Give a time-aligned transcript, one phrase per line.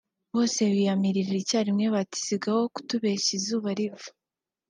[0.35, 4.09] Bose biyamirira icyarimwe bati “Sigaho kutubeshya izuba riva